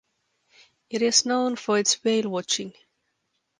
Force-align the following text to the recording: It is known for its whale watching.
It 0.89 1.03
is 1.03 1.27
known 1.27 1.55
for 1.55 1.77
its 1.77 2.03
whale 2.03 2.27
watching. 2.27 2.73